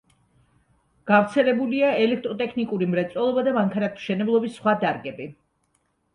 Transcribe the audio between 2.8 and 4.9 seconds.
მრეწველობა და მანქანათმშენებლობის სხვა